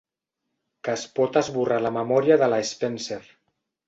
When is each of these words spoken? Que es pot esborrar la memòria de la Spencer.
Que 0.87 0.95
es 0.99 1.03
pot 1.19 1.37
esborrar 1.41 1.77
la 1.87 1.91
memòria 2.01 2.39
de 2.45 2.51
la 2.55 2.59
Spencer. 2.71 3.19